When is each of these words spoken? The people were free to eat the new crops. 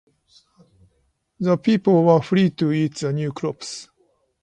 The 1.39 1.57
people 1.59 2.03
were 2.03 2.23
free 2.23 2.49
to 2.49 2.71
eat 2.71 2.95
the 2.95 3.13
new 3.13 3.31
crops. 3.31 3.87